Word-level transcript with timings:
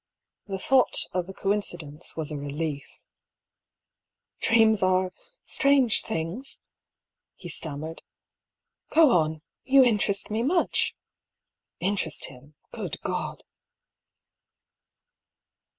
The 0.47 0.57
thought 0.57 1.05
of 1.13 1.29
a 1.29 1.33
coincidence 1.33 2.15
was 2.17 2.31
a 2.31 2.35
relief," 2.35 2.87
Dreams 4.41 4.81
are 4.81 5.13
strange 5.45 6.01
things," 6.01 6.57
he 7.35 7.47
stammered," 7.47 8.01
Go 8.95 9.15
on, 9.15 9.43
you 9.63 9.83
interest 9.83 10.31
me 10.31 10.41
much 10.41 10.95
I" 11.79 11.85
(Interest 11.89 12.25
him— 12.25 12.55
good 12.71 12.99
God!) 13.01 13.43